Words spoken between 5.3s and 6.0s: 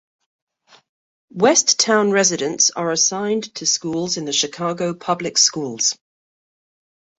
Schools.